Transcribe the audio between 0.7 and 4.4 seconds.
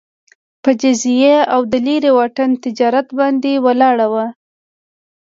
جزیې او د لېرې واټن تجارت باندې ولاړه وه